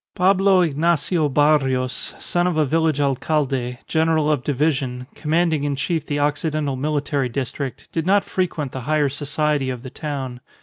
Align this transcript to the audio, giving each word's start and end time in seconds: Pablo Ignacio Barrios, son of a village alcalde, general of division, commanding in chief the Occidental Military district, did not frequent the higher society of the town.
Pablo 0.15 0.61
Ignacio 0.61 1.29
Barrios, 1.29 2.15
son 2.17 2.47
of 2.47 2.57
a 2.57 2.65
village 2.65 2.99
alcalde, 2.99 3.77
general 3.85 4.31
of 4.31 4.43
division, 4.43 5.05
commanding 5.13 5.63
in 5.63 5.75
chief 5.75 6.07
the 6.07 6.19
Occidental 6.19 6.75
Military 6.75 7.29
district, 7.29 7.87
did 7.91 8.07
not 8.07 8.23
frequent 8.23 8.71
the 8.71 8.81
higher 8.89 9.09
society 9.09 9.69
of 9.69 9.83
the 9.83 9.91
town. 9.91 10.41